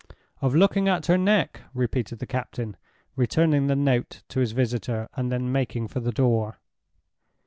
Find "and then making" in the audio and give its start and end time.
5.13-5.89